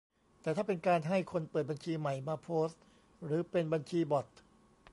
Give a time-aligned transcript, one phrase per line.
[0.41, 2.81] แต่ถ้าเป็นการให้คนเปิดบัญชีใหม่มาโพสต์
[3.25, 4.27] หรือเป็นบัญชีบอต